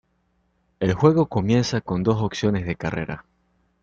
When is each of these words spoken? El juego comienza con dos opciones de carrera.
El 0.79 0.95
juego 0.95 1.27
comienza 1.29 1.79
con 1.81 2.01
dos 2.01 2.19
opciones 2.23 2.65
de 2.65 2.75
carrera. 2.75 3.23